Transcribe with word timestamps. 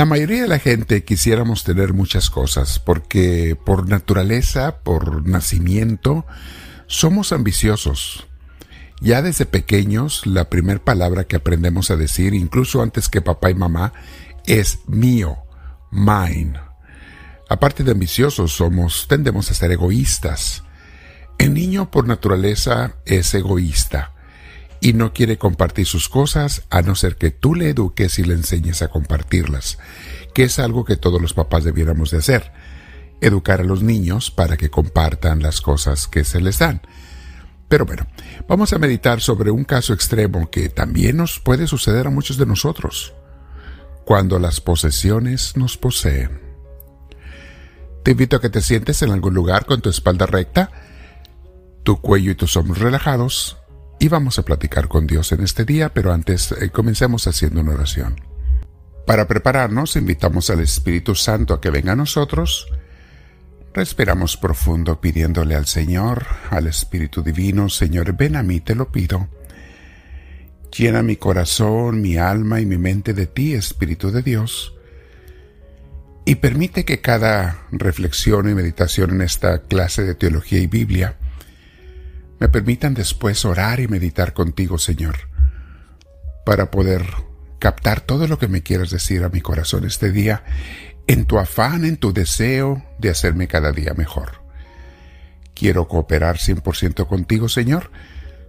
La 0.00 0.06
mayoría 0.06 0.40
de 0.40 0.48
la 0.48 0.58
gente 0.58 1.04
quisiéramos 1.04 1.62
tener 1.62 1.92
muchas 1.92 2.30
cosas 2.30 2.78
porque 2.78 3.54
por 3.66 3.86
naturaleza, 3.86 4.78
por 4.78 5.28
nacimiento, 5.28 6.24
somos 6.86 7.32
ambiciosos. 7.32 8.26
Ya 9.02 9.20
desde 9.20 9.44
pequeños, 9.44 10.26
la 10.26 10.48
primera 10.48 10.82
palabra 10.82 11.24
que 11.24 11.36
aprendemos 11.36 11.90
a 11.90 11.96
decir, 11.96 12.32
incluso 12.32 12.80
antes 12.80 13.10
que 13.10 13.20
papá 13.20 13.50
y 13.50 13.54
mamá, 13.54 13.92
es 14.46 14.78
mío, 14.86 15.36
mine. 15.90 16.58
Aparte 17.50 17.84
de 17.84 17.92
ambiciosos, 17.92 18.54
somos, 18.54 19.06
tendemos 19.06 19.50
a 19.50 19.54
ser 19.54 19.70
egoístas. 19.70 20.64
El 21.36 21.52
niño 21.52 21.90
por 21.90 22.08
naturaleza 22.08 22.94
es 23.04 23.34
egoísta 23.34 24.14
y 24.80 24.94
no 24.94 25.12
quiere 25.12 25.36
compartir 25.36 25.86
sus 25.86 26.08
cosas 26.08 26.62
a 26.70 26.82
no 26.82 26.94
ser 26.94 27.16
que 27.16 27.30
tú 27.30 27.54
le 27.54 27.68
eduques 27.68 28.18
y 28.18 28.24
le 28.24 28.34
enseñes 28.34 28.82
a 28.82 28.88
compartirlas, 28.88 29.78
que 30.34 30.44
es 30.44 30.58
algo 30.58 30.84
que 30.84 30.96
todos 30.96 31.20
los 31.20 31.34
papás 31.34 31.64
debiéramos 31.64 32.10
de 32.10 32.18
hacer, 32.18 32.52
educar 33.20 33.60
a 33.60 33.64
los 33.64 33.82
niños 33.82 34.30
para 34.30 34.56
que 34.56 34.70
compartan 34.70 35.42
las 35.42 35.60
cosas 35.60 36.06
que 36.06 36.24
se 36.24 36.40
les 36.40 36.58
dan. 36.58 36.80
Pero 37.68 37.84
bueno, 37.84 38.06
vamos 38.48 38.72
a 38.72 38.78
meditar 38.78 39.20
sobre 39.20 39.50
un 39.50 39.64
caso 39.64 39.92
extremo 39.92 40.50
que 40.50 40.70
también 40.70 41.18
nos 41.18 41.38
puede 41.38 41.66
suceder 41.66 42.06
a 42.06 42.10
muchos 42.10 42.36
de 42.36 42.46
nosotros, 42.46 43.14
cuando 44.04 44.38
las 44.38 44.60
posesiones 44.60 45.56
nos 45.56 45.76
poseen. 45.76 46.40
Te 48.02 48.12
invito 48.12 48.36
a 48.36 48.40
que 48.40 48.48
te 48.48 48.62
sientes 48.62 49.02
en 49.02 49.10
algún 49.12 49.34
lugar 49.34 49.66
con 49.66 49.82
tu 49.82 49.90
espalda 49.90 50.26
recta, 50.26 50.72
tu 51.84 52.00
cuello 52.00 52.32
y 52.32 52.34
tus 52.34 52.56
hombros 52.56 52.78
relajados, 52.78 53.59
y 54.00 54.08
vamos 54.08 54.38
a 54.38 54.44
platicar 54.44 54.88
con 54.88 55.06
Dios 55.06 55.30
en 55.32 55.42
este 55.42 55.66
día, 55.66 55.92
pero 55.92 56.12
antes 56.12 56.52
eh, 56.52 56.70
comencemos 56.70 57.26
haciendo 57.26 57.60
una 57.60 57.74
oración. 57.74 58.16
Para 59.06 59.28
prepararnos, 59.28 59.94
invitamos 59.94 60.48
al 60.48 60.60
Espíritu 60.60 61.14
Santo 61.14 61.52
a 61.52 61.60
que 61.60 61.68
venga 61.68 61.92
a 61.92 61.96
nosotros. 61.96 62.66
Respiramos 63.74 64.38
profundo 64.38 65.02
pidiéndole 65.02 65.54
al 65.54 65.66
Señor, 65.66 66.24
al 66.48 66.66
Espíritu 66.66 67.22
Divino, 67.22 67.68
Señor, 67.68 68.16
ven 68.16 68.36
a 68.36 68.42
mí, 68.42 68.60
te 68.60 68.74
lo 68.74 68.90
pido. 68.90 69.28
Llena 70.74 71.02
mi 71.02 71.16
corazón, 71.16 72.00
mi 72.00 72.16
alma 72.16 72.60
y 72.60 72.66
mi 72.66 72.78
mente 72.78 73.12
de 73.12 73.26
ti, 73.26 73.52
Espíritu 73.52 74.10
de 74.10 74.22
Dios, 74.22 74.74
y 76.24 76.36
permite 76.36 76.86
que 76.86 77.02
cada 77.02 77.66
reflexión 77.70 78.48
y 78.48 78.54
meditación 78.54 79.10
en 79.10 79.20
esta 79.20 79.62
clase 79.62 80.04
de 80.04 80.14
teología 80.14 80.58
y 80.58 80.68
Biblia 80.68 81.19
me 82.40 82.48
permitan 82.48 82.94
después 82.94 83.44
orar 83.44 83.80
y 83.80 83.86
meditar 83.86 84.32
contigo, 84.32 84.78
Señor, 84.78 85.28
para 86.44 86.70
poder 86.70 87.04
captar 87.58 88.00
todo 88.00 88.26
lo 88.26 88.38
que 88.38 88.48
me 88.48 88.62
quieras 88.62 88.90
decir 88.90 89.22
a 89.22 89.28
mi 89.28 89.42
corazón 89.42 89.84
este 89.84 90.10
día, 90.10 90.42
en 91.06 91.26
tu 91.26 91.38
afán, 91.38 91.84
en 91.84 91.98
tu 91.98 92.14
deseo 92.14 92.82
de 92.98 93.10
hacerme 93.10 93.46
cada 93.46 93.72
día 93.72 93.92
mejor. 93.94 94.40
Quiero 95.54 95.86
cooperar 95.86 96.38
100% 96.38 97.06
contigo, 97.06 97.50
Señor, 97.50 97.90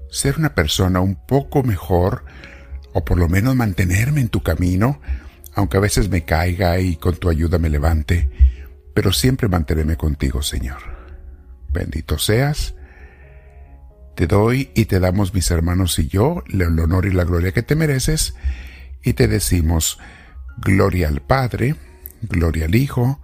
ser 0.09 0.37
una 0.37 0.55
persona 0.55 1.01
un 1.01 1.15
poco 1.15 1.61
mejor, 1.61 2.23
o 2.93 3.03
por 3.03 3.17
lo 3.17 3.27
menos 3.27 3.55
mantenerme 3.55 4.21
en 4.21 4.29
tu 4.29 4.41
camino, 4.41 5.01
aunque 5.53 5.75
a 5.75 5.81
veces 5.81 6.09
me 6.09 6.23
caiga 6.23 6.79
y 6.79 6.95
con 6.95 7.17
tu 7.17 7.29
ayuda 7.29 7.57
me 7.57 7.69
levante, 7.69 8.29
pero 8.93 9.11
siempre 9.11 9.49
mantenerme 9.49 9.97
contigo, 9.97 10.41
Señor. 10.41 10.79
Bendito 11.73 12.17
seas, 12.17 12.75
te 14.21 14.27
doy 14.27 14.69
y 14.75 14.85
te 14.85 14.99
damos 14.99 15.33
mis 15.33 15.49
hermanos 15.49 15.97
y 15.97 16.07
yo 16.07 16.43
el 16.47 16.61
honor 16.61 17.07
y 17.07 17.11
la 17.11 17.23
gloria 17.23 17.53
que 17.53 17.63
te 17.63 17.75
mereces 17.75 18.35
y 19.01 19.13
te 19.13 19.27
decimos 19.27 19.97
gloria 20.57 21.07
al 21.07 21.23
Padre, 21.23 21.75
gloria 22.21 22.65
al 22.65 22.75
Hijo, 22.75 23.19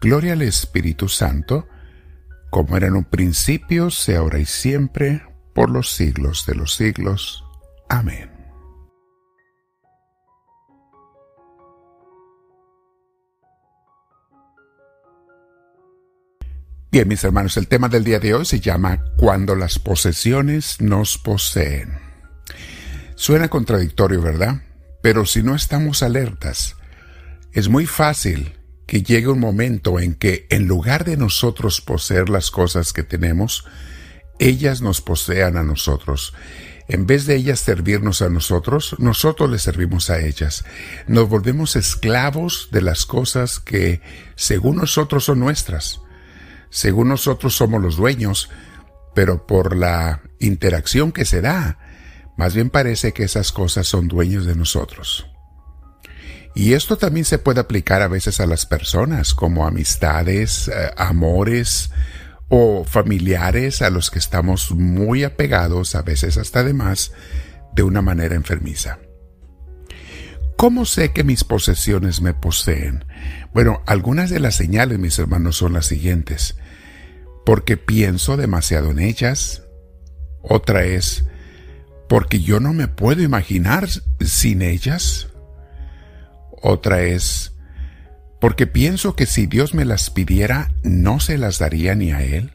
gloria 0.00 0.32
al 0.32 0.40
Espíritu 0.40 1.10
Santo, 1.10 1.68
como 2.48 2.78
era 2.78 2.86
en 2.86 2.96
un 2.96 3.04
principio, 3.04 3.90
sea 3.90 4.20
ahora 4.20 4.38
y 4.38 4.46
siempre, 4.46 5.20
por 5.54 5.68
los 5.68 5.90
siglos 5.90 6.46
de 6.46 6.54
los 6.54 6.74
siglos. 6.74 7.44
Amén. 7.90 8.33
Bien, 16.94 17.08
mis 17.08 17.24
hermanos, 17.24 17.56
el 17.56 17.66
tema 17.66 17.88
del 17.88 18.04
día 18.04 18.20
de 18.20 18.34
hoy 18.34 18.44
se 18.44 18.60
llama 18.60 19.02
Cuando 19.16 19.56
las 19.56 19.80
posesiones 19.80 20.80
nos 20.80 21.18
poseen. 21.18 21.98
Suena 23.16 23.48
contradictorio, 23.48 24.22
¿verdad? 24.22 24.62
Pero 25.02 25.26
si 25.26 25.42
no 25.42 25.56
estamos 25.56 26.04
alertas, 26.04 26.76
es 27.52 27.68
muy 27.68 27.86
fácil 27.86 28.52
que 28.86 29.02
llegue 29.02 29.26
un 29.26 29.40
momento 29.40 29.98
en 29.98 30.14
que 30.14 30.46
en 30.50 30.68
lugar 30.68 31.04
de 31.04 31.16
nosotros 31.16 31.80
poseer 31.80 32.28
las 32.28 32.52
cosas 32.52 32.92
que 32.92 33.02
tenemos, 33.02 33.64
ellas 34.38 34.80
nos 34.80 35.00
posean 35.00 35.56
a 35.56 35.64
nosotros. 35.64 36.32
En 36.86 37.06
vez 37.06 37.26
de 37.26 37.34
ellas 37.34 37.58
servirnos 37.58 38.22
a 38.22 38.28
nosotros, 38.28 38.94
nosotros 39.00 39.50
les 39.50 39.62
servimos 39.62 40.10
a 40.10 40.20
ellas. 40.20 40.64
Nos 41.08 41.28
volvemos 41.28 41.74
esclavos 41.74 42.68
de 42.70 42.82
las 42.82 43.04
cosas 43.04 43.58
que, 43.58 44.00
según 44.36 44.76
nosotros, 44.76 45.24
son 45.24 45.40
nuestras. 45.40 46.03
Según 46.74 47.06
nosotros 47.06 47.54
somos 47.54 47.80
los 47.80 47.96
dueños, 47.96 48.50
pero 49.14 49.46
por 49.46 49.76
la 49.76 50.22
interacción 50.40 51.12
que 51.12 51.24
se 51.24 51.40
da, 51.40 51.78
más 52.36 52.52
bien 52.52 52.68
parece 52.68 53.12
que 53.12 53.22
esas 53.22 53.52
cosas 53.52 53.86
son 53.86 54.08
dueños 54.08 54.44
de 54.44 54.56
nosotros. 54.56 55.24
Y 56.52 56.72
esto 56.72 56.98
también 56.98 57.26
se 57.26 57.38
puede 57.38 57.60
aplicar 57.60 58.02
a 58.02 58.08
veces 58.08 58.40
a 58.40 58.46
las 58.46 58.66
personas, 58.66 59.34
como 59.34 59.68
amistades, 59.68 60.66
eh, 60.66 60.90
amores 60.96 61.90
o 62.48 62.82
familiares 62.82 63.80
a 63.80 63.88
los 63.88 64.10
que 64.10 64.18
estamos 64.18 64.72
muy 64.72 65.22
apegados, 65.22 65.94
a 65.94 66.02
veces 66.02 66.38
hasta 66.38 66.64
de 66.64 66.74
más, 66.74 67.12
de 67.72 67.84
una 67.84 68.02
manera 68.02 68.34
enfermiza. 68.34 68.98
¿Cómo 70.56 70.86
sé 70.86 71.12
que 71.12 71.22
mis 71.22 71.44
posesiones 71.44 72.20
me 72.20 72.34
poseen? 72.34 73.04
Bueno, 73.52 73.80
algunas 73.86 74.28
de 74.28 74.40
las 74.40 74.56
señales, 74.56 74.98
mis 74.98 75.20
hermanos, 75.20 75.56
son 75.56 75.72
las 75.72 75.86
siguientes 75.86 76.56
porque 77.44 77.76
pienso 77.76 78.36
demasiado 78.36 78.90
en 78.90 78.98
ellas. 78.98 79.62
Otra 80.42 80.84
es 80.84 81.24
porque 82.08 82.40
yo 82.40 82.60
no 82.60 82.72
me 82.72 82.88
puedo 82.88 83.22
imaginar 83.22 83.88
sin 84.20 84.62
ellas. 84.62 85.28
Otra 86.62 87.02
es 87.02 87.52
porque 88.40 88.66
pienso 88.66 89.16
que 89.16 89.26
si 89.26 89.46
Dios 89.46 89.74
me 89.74 89.84
las 89.84 90.10
pidiera, 90.10 90.70
no 90.82 91.20
se 91.20 91.38
las 91.38 91.58
daría 91.58 91.94
ni 91.94 92.12
a 92.12 92.22
Él. 92.22 92.52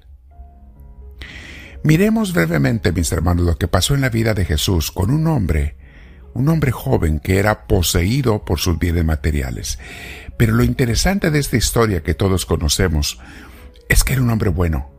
Miremos 1.83 2.33
brevemente, 2.33 2.91
mis 2.91 3.11
hermanos, 3.11 3.45
lo 3.45 3.57
que 3.57 3.67
pasó 3.67 3.95
en 3.95 4.01
la 4.01 4.09
vida 4.09 4.33
de 4.33 4.45
Jesús 4.45 4.91
con 4.91 5.11
un 5.11 5.27
hombre, 5.27 5.77
un 6.33 6.49
hombre 6.49 6.71
joven 6.71 7.19
que 7.19 7.39
era 7.39 7.65
poseído 7.67 8.43
por 8.45 8.59
sus 8.59 8.77
bienes 8.77 9.05
materiales. 9.05 9.79
Pero 10.37 10.53
lo 10.53 10.63
interesante 10.63 11.31
de 11.31 11.39
esta 11.39 11.57
historia 11.57 12.03
que 12.03 12.13
todos 12.13 12.45
conocemos 12.45 13.19
es 13.89 14.03
que 14.03 14.13
era 14.13 14.21
un 14.21 14.29
hombre 14.29 14.49
bueno. 14.49 14.89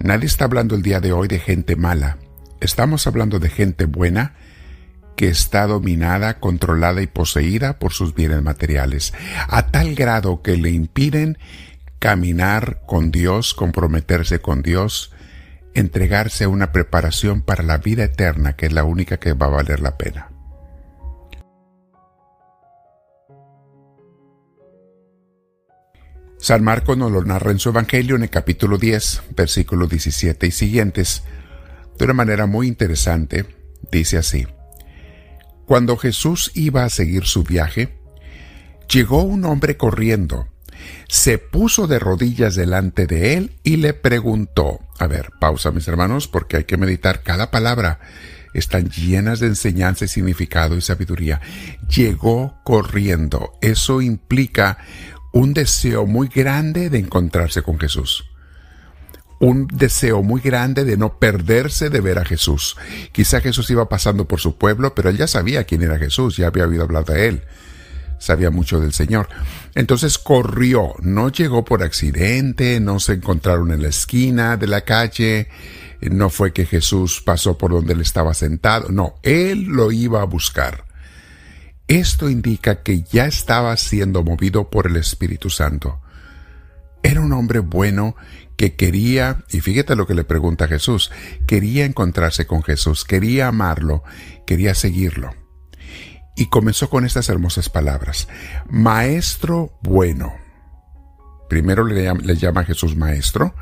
Nadie 0.00 0.26
está 0.26 0.46
hablando 0.46 0.74
el 0.74 0.82
día 0.82 0.98
de 0.98 1.12
hoy 1.12 1.28
de 1.28 1.38
gente 1.38 1.76
mala. 1.76 2.18
Estamos 2.60 3.06
hablando 3.06 3.38
de 3.38 3.50
gente 3.50 3.84
buena 3.84 4.34
que 5.14 5.28
está 5.28 5.66
dominada, 5.66 6.40
controlada 6.40 7.02
y 7.02 7.06
poseída 7.06 7.78
por 7.78 7.92
sus 7.92 8.14
bienes 8.14 8.42
materiales, 8.42 9.12
a 9.46 9.68
tal 9.68 9.94
grado 9.94 10.42
que 10.42 10.56
le 10.56 10.70
impiden 10.70 11.38
caminar 11.98 12.80
con 12.86 13.12
Dios, 13.12 13.54
comprometerse 13.54 14.40
con 14.40 14.62
Dios, 14.62 15.12
entregarse 15.74 16.44
a 16.44 16.48
una 16.48 16.72
preparación 16.72 17.42
para 17.42 17.62
la 17.62 17.78
vida 17.78 18.04
eterna, 18.04 18.56
que 18.56 18.66
es 18.66 18.72
la 18.72 18.84
única 18.84 19.18
que 19.18 19.34
va 19.34 19.46
a 19.46 19.50
valer 19.50 19.80
la 19.80 19.96
pena. 19.98 20.31
San 26.42 26.64
Marcos 26.64 26.98
nos 26.98 27.12
lo 27.12 27.22
narra 27.22 27.52
en 27.52 27.60
su 27.60 27.68
Evangelio 27.68 28.16
en 28.16 28.24
el 28.24 28.28
capítulo 28.28 28.76
10, 28.76 29.22
versículos 29.36 29.88
17 29.88 30.48
y 30.48 30.50
siguientes, 30.50 31.22
de 31.96 32.04
una 32.04 32.14
manera 32.14 32.46
muy 32.46 32.66
interesante. 32.66 33.46
Dice 33.92 34.18
así, 34.18 34.48
Cuando 35.66 35.96
Jesús 35.96 36.50
iba 36.54 36.82
a 36.82 36.90
seguir 36.90 37.26
su 37.26 37.44
viaje, 37.44 37.96
llegó 38.88 39.22
un 39.22 39.44
hombre 39.44 39.76
corriendo, 39.76 40.48
se 41.08 41.38
puso 41.38 41.86
de 41.86 42.00
rodillas 42.00 42.56
delante 42.56 43.06
de 43.06 43.34
él 43.34 43.52
y 43.62 43.76
le 43.76 43.94
preguntó, 43.94 44.80
a 44.98 45.06
ver, 45.06 45.30
pausa 45.38 45.70
mis 45.70 45.86
hermanos, 45.86 46.26
porque 46.26 46.56
hay 46.56 46.64
que 46.64 46.76
meditar. 46.76 47.22
Cada 47.22 47.52
palabra, 47.52 48.00
están 48.52 48.90
llenas 48.90 49.38
de 49.38 49.46
enseñanza 49.46 50.06
y 50.06 50.08
significado 50.08 50.76
y 50.76 50.80
sabiduría. 50.80 51.40
Llegó 51.88 52.60
corriendo, 52.64 53.52
eso 53.60 54.02
implica 54.02 54.78
un 55.32 55.54
deseo 55.54 56.06
muy 56.06 56.28
grande 56.28 56.90
de 56.90 56.98
encontrarse 56.98 57.62
con 57.62 57.78
Jesús. 57.78 58.24
Un 59.40 59.66
deseo 59.66 60.22
muy 60.22 60.40
grande 60.40 60.84
de 60.84 60.96
no 60.96 61.18
perderse 61.18 61.90
de 61.90 62.00
ver 62.00 62.18
a 62.18 62.24
Jesús. 62.24 62.76
Quizá 63.10 63.40
Jesús 63.40 63.68
iba 63.70 63.88
pasando 63.88 64.28
por 64.28 64.38
su 64.38 64.56
pueblo, 64.56 64.94
pero 64.94 65.08
él 65.08 65.16
ya 65.16 65.26
sabía 65.26 65.64
quién 65.64 65.82
era 65.82 65.98
Jesús, 65.98 66.36
ya 66.36 66.46
había 66.46 66.66
oído 66.66 66.84
hablar 66.84 67.04
de 67.04 67.28
él. 67.28 67.42
sabía 68.18 68.50
mucho 68.50 68.78
del 68.78 68.92
Señor. 68.92 69.28
Entonces 69.74 70.16
corrió, 70.16 70.94
no 71.00 71.28
llegó 71.30 71.64
por 71.64 71.82
accidente, 71.82 72.78
no 72.78 73.00
se 73.00 73.14
encontraron 73.14 73.72
en 73.72 73.82
la 73.82 73.88
esquina 73.88 74.56
de 74.56 74.68
la 74.68 74.82
calle, 74.82 75.48
no 76.00 76.30
fue 76.30 76.52
que 76.52 76.64
Jesús 76.64 77.20
pasó 77.24 77.58
por 77.58 77.72
donde 77.72 77.94
él 77.94 78.00
estaba 78.00 78.32
sentado, 78.34 78.90
no, 78.90 79.14
él 79.24 79.64
lo 79.64 79.90
iba 79.90 80.22
a 80.22 80.26
buscar. 80.26 80.84
Esto 81.88 82.30
indica 82.30 82.82
que 82.82 83.02
ya 83.02 83.26
estaba 83.26 83.76
siendo 83.76 84.22
movido 84.22 84.70
por 84.70 84.86
el 84.86 84.96
Espíritu 84.96 85.50
Santo. 85.50 86.00
Era 87.02 87.20
un 87.20 87.32
hombre 87.32 87.58
bueno 87.58 88.16
que 88.56 88.76
quería, 88.76 89.44
y 89.50 89.60
fíjate 89.60 89.96
lo 89.96 90.06
que 90.06 90.14
le 90.14 90.24
pregunta 90.24 90.68
Jesús, 90.68 91.10
quería 91.46 91.84
encontrarse 91.84 92.46
con 92.46 92.62
Jesús, 92.62 93.04
quería 93.04 93.48
amarlo, 93.48 94.04
quería 94.46 94.74
seguirlo 94.74 95.34
y 96.34 96.46
comenzó 96.46 96.88
con 96.88 97.04
estas 97.04 97.28
hermosas 97.28 97.68
palabras. 97.68 98.28
Maestro 98.68 99.78
bueno. 99.82 100.34
Primero 101.48 101.84
le 101.84 102.36
llama, 102.36 102.64
Jesús 102.64 102.96
maestro, 102.96 103.54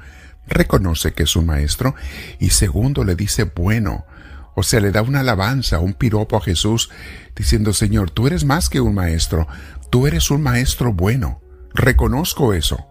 reconoce 0.47 1.13
que 1.13 1.25
es 1.25 1.35
un 1.35 1.47
maestro, 1.47 1.95
y 2.39 2.51
segundo 2.51 3.05
le 3.05 3.17
dice 3.17 3.45
bueno. 3.45 4.07
O 4.55 4.63
sea, 4.63 4.81
le 4.81 4.91
da 4.91 5.03
una 5.03 5.21
alabanza, 5.21 5.79
un 5.79 5.95
piropo 5.95 6.37
a 6.37 6.41
Jesús, 6.41 6.91
diciendo, 7.37 7.73
Señor, 7.73 8.11
tú 8.11 8.27
eres 8.27 8.45
más 8.45 8.69
que 8.69 8.81
un 8.81 8.95
maestro, 8.95 9.47
tú 9.91 10.07
eres 10.07 10.31
un 10.31 10.43
maestro 10.43 10.93
bueno. 10.93 11.41
Reconozco 11.73 12.53
eso. 12.53 12.87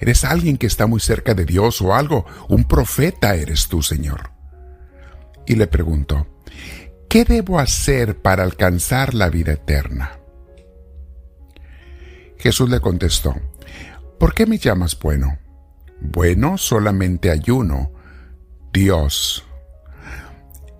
Eres 0.00 0.24
alguien 0.24 0.56
que 0.56 0.66
está 0.66 0.86
muy 0.86 1.00
cerca 1.00 1.34
de 1.34 1.44
Dios 1.44 1.80
o 1.80 1.94
algo, 1.94 2.26
un 2.48 2.64
profeta 2.64 3.34
eres 3.36 3.68
tú, 3.68 3.82
Señor. 3.82 4.32
Y 5.46 5.54
le 5.54 5.66
preguntó, 5.66 6.26
¿qué 7.08 7.24
debo 7.24 7.60
hacer 7.60 8.20
para 8.20 8.42
alcanzar 8.42 9.14
la 9.14 9.28
vida 9.28 9.52
eterna? 9.52 10.18
Jesús 12.38 12.68
le 12.68 12.80
contestó, 12.80 13.36
¿por 14.18 14.34
qué 14.34 14.46
me 14.46 14.58
llamas 14.58 14.98
bueno? 14.98 15.38
Bueno 16.00 16.58
solamente 16.58 17.30
hay 17.30 17.42
uno, 17.50 17.92
Dios. 18.72 19.44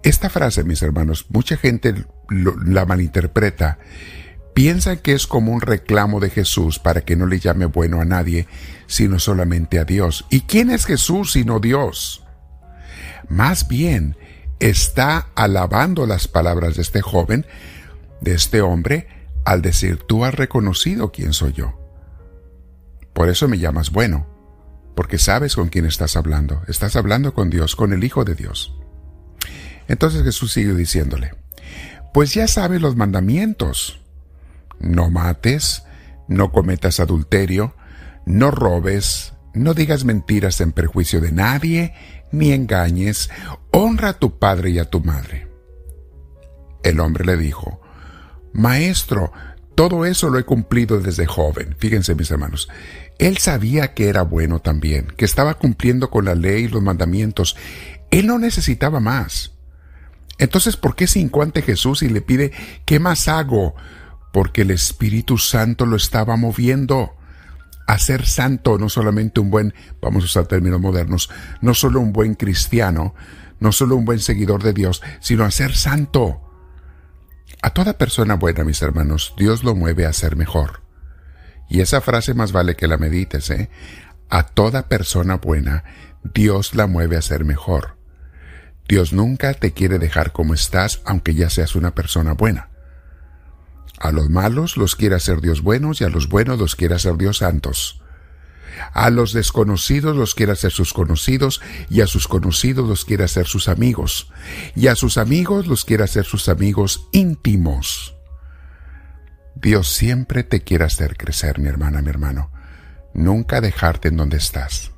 Esta 0.02 0.28
frase, 0.28 0.64
mis 0.64 0.82
hermanos, 0.82 1.26
mucha 1.28 1.56
gente 1.56 1.94
la 2.28 2.86
malinterpreta. 2.86 3.78
Piensa 4.52 4.96
que 4.96 5.12
es 5.12 5.26
como 5.26 5.52
un 5.52 5.60
reclamo 5.60 6.18
de 6.18 6.28
Jesús 6.28 6.78
para 6.78 7.02
que 7.02 7.16
no 7.16 7.26
le 7.26 7.38
llame 7.38 7.66
bueno 7.66 8.00
a 8.00 8.04
nadie, 8.04 8.46
sino 8.86 9.18
solamente 9.18 9.78
a 9.78 9.84
Dios. 9.84 10.26
¿Y 10.28 10.42
quién 10.42 10.70
es 10.70 10.86
Jesús 10.86 11.32
sino 11.32 11.60
Dios? 11.60 12.24
Más 13.28 13.68
bien, 13.68 14.16
está 14.58 15.28
alabando 15.36 16.06
las 16.06 16.28
palabras 16.28 16.76
de 16.76 16.82
este 16.82 17.00
joven, 17.00 17.46
de 18.20 18.34
este 18.34 18.60
hombre, 18.60 19.08
al 19.44 19.62
decir, 19.62 19.98
tú 20.06 20.24
has 20.24 20.34
reconocido 20.34 21.12
quién 21.12 21.32
soy 21.32 21.52
yo. 21.52 21.78
Por 23.12 23.28
eso 23.28 23.48
me 23.48 23.58
llamas 23.58 23.90
bueno, 23.90 24.26
porque 24.94 25.18
sabes 25.18 25.54
con 25.54 25.68
quién 25.68 25.86
estás 25.86 26.16
hablando. 26.16 26.62
Estás 26.68 26.96
hablando 26.96 27.34
con 27.34 27.50
Dios, 27.50 27.76
con 27.76 27.92
el 27.92 28.04
Hijo 28.04 28.24
de 28.24 28.34
Dios. 28.34 28.74
Entonces 29.92 30.22
Jesús 30.22 30.54
sigue 30.54 30.72
diciéndole, 30.72 31.34
pues 32.14 32.32
ya 32.32 32.48
sabes 32.48 32.80
los 32.80 32.96
mandamientos. 32.96 34.00
No 34.80 35.10
mates, 35.10 35.82
no 36.28 36.50
cometas 36.50 36.98
adulterio, 36.98 37.76
no 38.24 38.50
robes, 38.50 39.34
no 39.52 39.74
digas 39.74 40.06
mentiras 40.06 40.62
en 40.62 40.72
perjuicio 40.72 41.20
de 41.20 41.30
nadie, 41.30 41.92
ni 42.32 42.52
engañes, 42.52 43.28
honra 43.70 44.08
a 44.08 44.18
tu 44.18 44.38
padre 44.38 44.70
y 44.70 44.78
a 44.78 44.88
tu 44.88 45.00
madre. 45.00 45.46
El 46.82 46.98
hombre 46.98 47.26
le 47.26 47.36
dijo, 47.36 47.82
Maestro, 48.54 49.30
todo 49.74 50.06
eso 50.06 50.30
lo 50.30 50.38
he 50.38 50.44
cumplido 50.44 51.00
desde 51.00 51.26
joven. 51.26 51.76
Fíjense 51.78 52.14
mis 52.14 52.30
hermanos, 52.30 52.70
él 53.18 53.36
sabía 53.36 53.92
que 53.92 54.08
era 54.08 54.22
bueno 54.22 54.58
también, 54.58 55.08
que 55.18 55.26
estaba 55.26 55.58
cumpliendo 55.58 56.08
con 56.08 56.24
la 56.24 56.34
ley 56.34 56.64
y 56.64 56.68
los 56.68 56.80
mandamientos. 56.80 57.56
Él 58.10 58.26
no 58.26 58.38
necesitaba 58.38 58.98
más. 58.98 59.52
Entonces, 60.42 60.76
¿por 60.76 60.96
qué 60.96 61.06
se 61.06 61.20
encuentra 61.20 61.62
Jesús 61.62 62.02
y 62.02 62.08
le 62.08 62.20
pide, 62.20 62.50
¿qué 62.84 62.98
más 62.98 63.28
hago? 63.28 63.76
Porque 64.32 64.62
el 64.62 64.72
Espíritu 64.72 65.38
Santo 65.38 65.86
lo 65.86 65.94
estaba 65.94 66.34
moviendo 66.34 67.14
a 67.86 67.96
ser 68.00 68.26
santo, 68.26 68.76
no 68.76 68.88
solamente 68.88 69.38
un 69.38 69.50
buen, 69.50 69.72
vamos 70.00 70.24
a 70.24 70.26
usar 70.26 70.46
términos 70.48 70.80
modernos, 70.80 71.30
no 71.60 71.74
solo 71.74 72.00
un 72.00 72.12
buen 72.12 72.34
cristiano, 72.34 73.14
no 73.60 73.70
solo 73.70 73.94
un 73.94 74.04
buen 74.04 74.18
seguidor 74.18 74.64
de 74.64 74.72
Dios, 74.72 75.00
sino 75.20 75.44
a 75.44 75.52
ser 75.52 75.76
santo. 75.76 76.40
A 77.62 77.70
toda 77.70 77.96
persona 77.96 78.34
buena, 78.34 78.64
mis 78.64 78.82
hermanos, 78.82 79.34
Dios 79.38 79.62
lo 79.62 79.76
mueve 79.76 80.06
a 80.06 80.12
ser 80.12 80.34
mejor. 80.34 80.82
Y 81.68 81.82
esa 81.82 82.00
frase 82.00 82.34
más 82.34 82.50
vale 82.50 82.74
que 82.74 82.88
la 82.88 82.96
medites, 82.96 83.48
¿eh? 83.50 83.70
A 84.28 84.42
toda 84.42 84.88
persona 84.88 85.36
buena, 85.36 85.84
Dios 86.34 86.74
la 86.74 86.88
mueve 86.88 87.16
a 87.16 87.22
ser 87.22 87.44
mejor. 87.44 88.01
Dios 88.88 89.12
nunca 89.12 89.54
te 89.54 89.72
quiere 89.72 89.98
dejar 89.98 90.32
como 90.32 90.54
estás, 90.54 91.00
aunque 91.04 91.34
ya 91.34 91.50
seas 91.50 91.74
una 91.74 91.94
persona 91.94 92.32
buena. 92.34 92.68
A 93.98 94.10
los 94.10 94.28
malos 94.30 94.76
los 94.76 94.96
quiere 94.96 95.14
hacer 95.14 95.40
Dios 95.40 95.62
buenos 95.62 96.00
y 96.00 96.04
a 96.04 96.08
los 96.08 96.28
buenos 96.28 96.58
los 96.58 96.74
quiere 96.74 96.96
hacer 96.96 97.16
Dios 97.16 97.38
santos. 97.38 98.02
A 98.92 99.10
los 99.10 99.32
desconocidos 99.32 100.16
los 100.16 100.34
quiere 100.34 100.52
hacer 100.52 100.72
sus 100.72 100.92
conocidos 100.92 101.60
y 101.88 102.00
a 102.00 102.06
sus 102.06 102.26
conocidos 102.26 102.88
los 102.88 103.04
quiere 103.04 103.24
hacer 103.24 103.46
sus 103.46 103.68
amigos. 103.68 104.32
Y 104.74 104.88
a 104.88 104.96
sus 104.96 105.18
amigos 105.18 105.66
los 105.66 105.84
quiere 105.84 106.04
hacer 106.04 106.24
sus 106.24 106.48
amigos 106.48 107.08
íntimos. 107.12 108.16
Dios 109.54 109.88
siempre 109.88 110.42
te 110.42 110.62
quiere 110.62 110.84
hacer 110.84 111.16
crecer, 111.16 111.58
mi 111.58 111.68
hermana, 111.68 112.02
mi 112.02 112.08
hermano. 112.08 112.50
Nunca 113.14 113.60
dejarte 113.60 114.08
en 114.08 114.16
donde 114.16 114.38
estás. 114.38 114.91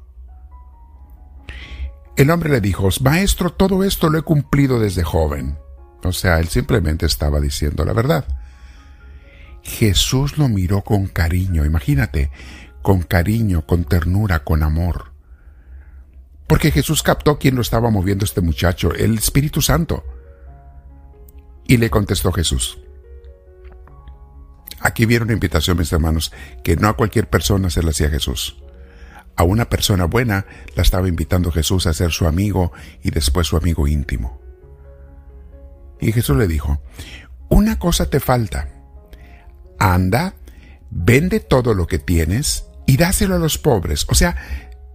El 2.16 2.30
hombre 2.30 2.50
le 2.50 2.60
dijo, 2.60 2.88
Maestro, 3.00 3.50
todo 3.50 3.82
esto 3.82 4.08
lo 4.08 4.18
he 4.18 4.22
cumplido 4.22 4.78
desde 4.78 5.02
joven. 5.02 5.58
O 6.04 6.12
sea, 6.12 6.38
él 6.38 6.48
simplemente 6.48 7.06
estaba 7.06 7.40
diciendo 7.40 7.84
la 7.84 7.92
verdad. 7.92 8.24
Jesús 9.62 10.38
lo 10.38 10.48
miró 10.48 10.82
con 10.82 11.06
cariño, 11.06 11.64
imagínate, 11.64 12.30
con 12.82 13.02
cariño, 13.02 13.66
con 13.66 13.84
ternura, 13.84 14.44
con 14.44 14.62
amor. 14.62 15.12
Porque 16.46 16.70
Jesús 16.70 17.02
captó 17.02 17.38
quién 17.38 17.56
lo 17.56 17.62
estaba 17.62 17.90
moviendo 17.90 18.24
este 18.24 18.42
muchacho, 18.42 18.92
el 18.92 19.18
Espíritu 19.18 19.62
Santo. 19.62 20.04
Y 21.66 21.78
le 21.78 21.90
contestó 21.90 22.30
Jesús. 22.30 22.78
Aquí 24.80 25.06
viene 25.06 25.24
una 25.24 25.32
invitación, 25.32 25.78
mis 25.78 25.92
hermanos, 25.92 26.30
que 26.62 26.76
no 26.76 26.88
a 26.88 26.96
cualquier 26.96 27.28
persona 27.28 27.70
se 27.70 27.82
la 27.82 27.90
hacía 27.90 28.10
Jesús. 28.10 28.62
A 29.36 29.42
una 29.42 29.68
persona 29.68 30.04
buena 30.04 30.46
la 30.76 30.82
estaba 30.82 31.08
invitando 31.08 31.50
Jesús 31.50 31.86
a 31.86 31.94
ser 31.94 32.12
su 32.12 32.26
amigo 32.26 32.72
y 33.02 33.10
después 33.10 33.46
su 33.46 33.56
amigo 33.56 33.88
íntimo. 33.88 34.40
Y 36.00 36.12
Jesús 36.12 36.36
le 36.36 36.46
dijo, 36.46 36.80
una 37.48 37.78
cosa 37.78 38.10
te 38.10 38.20
falta 38.20 38.74
anda, 39.78 40.34
vende 40.90 41.40
todo 41.40 41.74
lo 41.74 41.86
que 41.86 41.98
tienes 41.98 42.66
y 42.86 42.96
dáselo 42.96 43.36
a 43.36 43.38
los 43.38 43.58
pobres. 43.58 44.06
O 44.08 44.14
sea, 44.14 44.36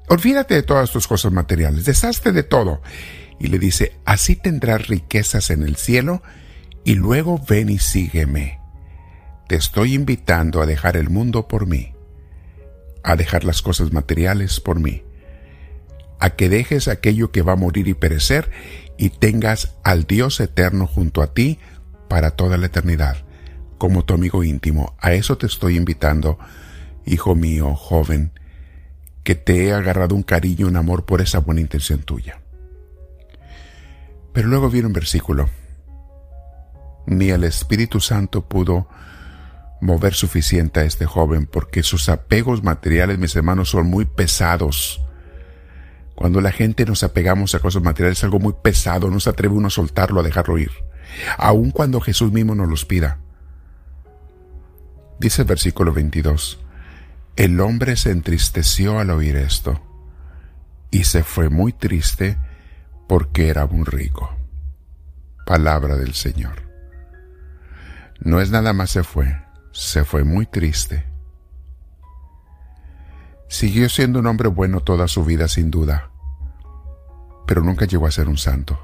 olvídate 0.08 0.56
de 0.56 0.64
todas 0.64 0.92
tus 0.92 1.08
cosas 1.08 1.32
materiales, 1.32 1.86
deshazte 1.86 2.32
de 2.32 2.44
todo. 2.44 2.82
Y 3.40 3.48
le 3.48 3.60
dice, 3.60 3.94
así 4.06 4.36
tendrás 4.36 4.88
riquezas 4.88 5.50
en 5.50 5.64
el 5.64 5.76
cielo 5.76 6.22
y 6.84 6.96
luego 6.96 7.40
ven 7.48 7.70
y 7.70 7.80
sígueme. 7.80 8.60
Te 9.48 9.56
estoy 9.56 9.94
invitando 9.94 10.62
a 10.62 10.66
dejar 10.66 10.98
el 10.98 11.10
mundo 11.10 11.48
por 11.48 11.66
mí, 11.66 11.94
a 13.04 13.16
dejar 13.16 13.44
las 13.44 13.62
cosas 13.62 13.92
materiales 13.94 14.60
por 14.60 14.80
mí, 14.80 15.04
a 16.20 16.32
que 16.32 16.50
dejes 16.50 16.88
aquello 16.88 17.32
que 17.32 17.42
va 17.42 17.54
a 17.54 17.58
morir 17.58 17.88
y 17.88 17.94
perecer 17.94 18.52
y 18.98 19.10
tengas 19.10 19.76
al 19.84 20.06
Dios 20.06 20.40
eterno 20.40 20.88
junto 20.88 21.22
a 21.22 21.34
ti 21.34 21.60
para 22.08 22.32
toda 22.32 22.58
la 22.58 22.66
eternidad 22.66 23.26
como 23.80 24.06
tu 24.06 24.14
amigo 24.14 24.44
íntimo. 24.44 24.94
A 25.00 25.14
eso 25.14 25.40
te 25.40 25.48
estoy 25.48 25.78
invitando, 25.78 26.38
hijo 27.06 27.34
mío, 27.34 27.74
joven, 27.76 28.32
que 29.24 29.34
te 29.34 29.66
he 29.66 29.74
agarrado 29.74 30.14
un 30.14 30.22
cariño, 30.22 30.68
un 30.68 30.76
amor 30.76 31.06
por 31.06 31.22
esa 31.22 31.40
buena 31.40 31.62
intención 31.62 32.04
tuya. 32.04 32.42
Pero 34.34 34.48
luego 34.50 34.70
viene 34.70 34.88
un 34.88 34.94
versículo. 34.94 35.50
Ni 37.08 37.30
el 37.30 37.44
Espíritu 37.44 38.00
Santo 38.00 38.48
pudo 38.48 38.88
mover 39.82 40.14
suficiente 40.14 40.80
a 40.80 40.84
este 40.84 41.06
joven 41.06 41.46
porque 41.46 41.84
sus 41.84 42.10
apegos 42.10 42.64
materiales, 42.64 43.20
mis 43.20 43.36
hermanos, 43.36 43.70
son 43.70 43.88
muy 43.88 44.06
pesados. 44.06 45.02
Cuando 46.16 46.42
la 46.42 46.52
gente 46.52 46.86
nos 46.86 47.04
apegamos 47.04 47.56
a 47.56 47.60
cosas 47.60 47.82
materiales 47.82 48.18
es 48.20 48.24
algo 48.24 48.40
muy 48.40 48.54
pesado, 48.62 49.10
no 49.10 49.20
se 49.20 49.30
atreve 49.30 49.56
uno 49.56 49.68
a 49.68 49.72
soltarlo, 49.72 50.20
a 50.20 50.24
dejarlo 50.24 50.58
ir. 50.58 50.72
Aun 51.38 51.72
cuando 51.72 52.02
Jesús 52.02 52.32
mismo 52.32 52.56
nos 52.56 52.70
los 52.70 52.86
pida. 52.86 53.20
Dice 55.20 55.42
el 55.42 55.48
versículo 55.48 55.94
22, 55.94 56.60
el 57.36 57.60
hombre 57.62 57.96
se 57.96 58.12
entristeció 58.12 59.00
al 59.00 59.10
oír 59.12 59.36
esto 59.36 59.82
y 60.92 61.06
se 61.06 61.24
fue 61.24 61.50
muy 61.50 61.74
triste 61.74 62.38
porque 63.08 63.50
era 63.50 63.66
muy 63.66 63.86
rico. 63.86 64.36
Palabra 65.46 65.96
del 65.96 66.14
Señor. 66.14 66.64
No 68.20 68.42
es 68.42 68.52
nada 68.52 68.74
más 68.74 68.92
se 68.92 69.04
fue, 69.04 69.42
se 69.72 70.04
fue 70.06 70.24
muy 70.24 70.46
triste. 70.46 71.06
Siguió 73.48 73.90
siendo 73.90 74.20
un 74.20 74.28
hombre 74.28 74.48
bueno 74.48 74.82
toda 74.82 75.08
su 75.08 75.26
vida 75.26 75.48
sin 75.48 75.72
duda, 75.72 76.12
pero 77.48 77.64
nunca 77.64 77.86
llegó 77.86 78.06
a 78.06 78.12
ser 78.12 78.30
un 78.30 78.38
santo. 78.38 78.80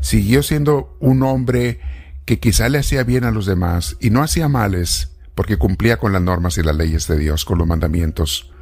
Siguió 0.00 0.42
siendo 0.42 0.96
un 1.00 1.22
hombre 1.22 1.80
que 2.24 2.40
quizá 2.40 2.68
le 2.68 2.78
hacía 2.78 3.04
bien 3.04 3.24
a 3.24 3.30
los 3.30 3.46
demás 3.46 3.96
y 4.00 4.10
no 4.10 4.22
hacía 4.22 4.48
males 4.48 5.16
porque 5.34 5.56
cumplía 5.56 5.96
con 5.98 6.12
las 6.12 6.22
normas 6.22 6.58
y 6.58 6.62
las 6.62 6.76
leyes 6.76 7.06
de 7.08 7.18
Dios, 7.18 7.44
con 7.44 7.58
los 7.58 7.66
mandamientos, 7.66 8.52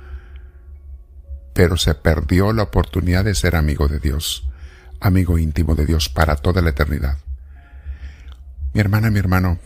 pero 1.53 1.77
se 1.77 1.95
perdió 1.95 2.53
la 2.53 2.65
oportunidad 2.65 3.25
de 3.25 3.35
ser 3.35 3.57
amigo 3.57 3.89
de 3.89 3.99
Dios, 3.99 4.49
amigo 5.01 5.39
íntimo 5.39 5.75
de 5.75 5.87
Dios 5.87 6.09
para 6.09 6.37
toda 6.37 6.63
la 6.63 6.71
eternidad. 6.71 7.19
Mi 8.73 8.81
hermana, 8.81 9.11
mi 9.11 9.19
hermano, 9.19 9.59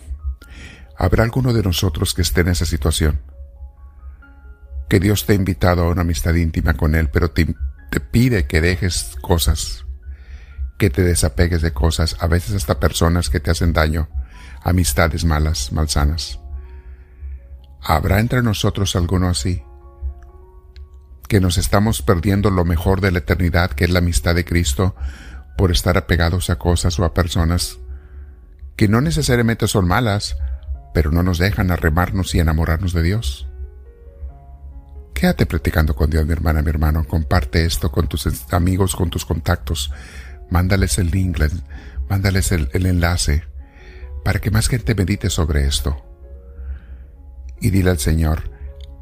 ¿habrá 0.97 1.25
alguno 1.25 1.53
de 1.53 1.63
nosotros 1.63 2.15
que 2.15 2.23
esté 2.23 2.43
en 2.43 2.49
esa 2.49 2.67
situación? 2.67 3.21
Que 4.89 5.01
Dios 5.01 5.27
te 5.27 5.33
ha 5.33 5.37
invitado 5.37 5.85
a 5.85 5.89
una 5.89 6.03
amistad 6.03 6.35
íntima 6.35 6.75
con 6.75 6.95
Él, 6.95 7.09
pero 7.11 7.31
te, 7.31 7.55
pide 8.11 8.47
que 8.47 8.61
dejes 8.61 9.17
cosas, 9.21 9.87
que 10.79 10.91
te 10.91 11.03
desapegues 11.03 11.63
de 11.63 11.73
cosas, 11.73 12.17
a 12.21 12.27
veces 12.27 12.55
hasta 12.55 12.81
personas 12.81 13.31
que 13.31 13.41
te 13.41 13.51
hacen 13.51 13.73
daño, 13.73 14.09
amistades 14.63 15.25
malas, 15.25 15.73
malsanas. 15.73 16.41
¿Habrá 17.81 18.21
entre 18.21 18.43
nosotros 18.43 18.97
alguno 18.97 19.29
así? 19.29 19.63
Que 21.29 21.41
nos 21.41 21.59
estamos 21.59 22.03
perdiendo 22.03 22.51
lo 22.51 22.65
mejor 22.65 23.01
de 23.01 23.13
la 23.13 23.19
eternidad, 23.19 23.71
que 23.73 23.85
es 23.85 23.91
la 23.91 23.99
amistad 23.99 24.35
de 24.35 24.45
Cristo, 24.45 24.95
por 25.57 25.71
estar 25.71 25.97
apegados 25.97 26.51
a 26.51 26.57
cosas 26.57 26.99
o 26.99 27.05
a 27.05 27.15
personas 27.15 27.79
que 28.77 28.89
no 28.89 29.01
necesariamente 29.01 29.69
son 29.69 29.87
malas, 29.87 30.37
pero 30.95 31.11
no 31.11 31.23
nos 31.23 31.37
dejan 31.39 31.71
arremarnos 31.71 32.35
y 32.35 32.39
enamorarnos 32.39 32.95
de 32.95 33.03
Dios. 33.03 33.49
Quédate 35.13 35.45
practicando 35.45 35.95
con 35.95 36.09
Dios, 36.09 36.25
mi 36.25 36.33
hermana, 36.33 36.63
mi 36.63 36.71
hermano. 36.71 37.05
Comparte 37.05 37.67
esto 37.67 37.91
con 37.91 38.09
tus 38.09 38.27
amigos, 38.53 38.97
con 38.97 39.11
tus 39.11 39.27
contactos. 39.27 39.93
Mándales 40.51 40.99
el 40.99 41.11
link, 41.11 41.39
mándales 42.09 42.53
el, 42.53 42.71
el 42.73 42.87
enlace 42.87 43.45
para 44.25 44.41
que 44.41 44.51
más 44.51 44.69
gente 44.69 44.95
medite 44.95 45.31
sobre 45.31 45.67
esto. 45.67 46.03
Y 47.61 47.71
dile 47.71 47.91
al 47.91 47.99
Señor, 47.99 48.51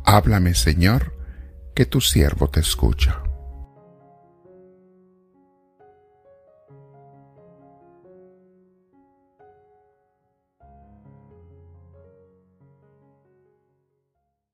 háblame 0.04 0.54
Señor, 0.54 1.16
que 1.74 1.86
tu 1.86 2.00
siervo 2.00 2.50
te 2.50 2.60
escucha. 2.60 3.22